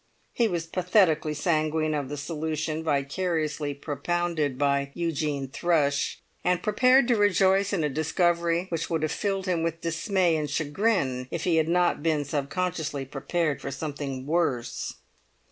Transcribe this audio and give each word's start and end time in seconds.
He 0.33 0.47
was 0.47 0.65
pathetically 0.65 1.35
sanguine 1.35 1.93
of 1.93 2.09
the 2.09 2.17
solution 2.17 2.81
vicariously 2.83 3.75
propounded 3.75 4.57
by 4.57 4.89
Eugene 4.95 5.47
Thrush, 5.47 6.17
and 6.43 6.63
prepared 6.63 7.07
to 7.09 7.15
rejoice 7.15 7.71
in 7.71 7.83
a 7.83 7.87
discovery 7.89 8.65
which 8.69 8.89
would 8.89 9.03
have 9.03 9.11
filled 9.11 9.45
him 9.45 9.61
with 9.61 9.81
dismay 9.81 10.35
and 10.37 10.49
chagrin 10.49 11.27
if 11.29 11.43
he 11.43 11.57
had 11.57 11.69
not 11.69 12.01
been 12.01 12.25
subconsciously 12.25 13.05
prepared 13.05 13.61
for 13.61 13.69
something 13.69 14.25
worse. 14.25 14.95